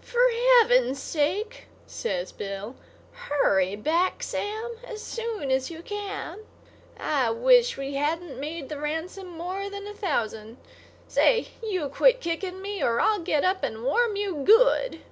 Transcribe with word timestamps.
"For 0.00 0.28
Heaven's 0.52 1.00
sake," 1.00 1.68
says 1.86 2.32
Bill, 2.32 2.74
"hurry 3.12 3.76
back, 3.76 4.20
Sam, 4.20 4.74
as 4.82 5.00
soon 5.00 5.52
as 5.52 5.70
you 5.70 5.80
can. 5.80 6.40
I 6.98 7.30
wish 7.30 7.76
we 7.78 7.94
hadn't 7.94 8.40
made 8.40 8.68
the 8.68 8.80
ransom 8.80 9.28
more 9.28 9.70
than 9.70 9.86
a 9.86 9.94
thousand. 9.94 10.56
Say, 11.06 11.50
you 11.62 11.88
quit 11.88 12.20
kicking 12.20 12.60
me 12.60 12.82
or 12.82 12.98
I'll 12.98 13.20
get 13.20 13.44
up 13.44 13.62
and 13.62 13.84
warm 13.84 14.16
you 14.16 14.42
good." 14.44 15.02